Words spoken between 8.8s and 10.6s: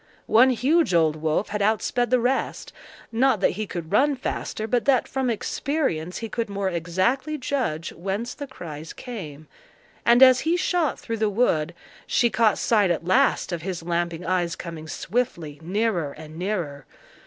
came, and as he